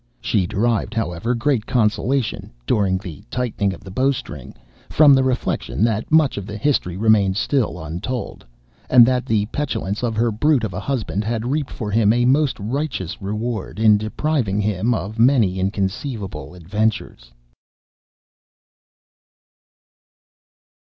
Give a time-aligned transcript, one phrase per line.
[0.19, 4.55] She derived, however, great consolation, (during the tightening of the bowstring,)
[4.89, 8.43] from the reflection that much of the history remained still untold,
[8.89, 12.25] and that the petulance of her brute of a husband had reaped for him a
[12.25, 17.31] most righteous reward, in depriving him of many inconceivable adventures.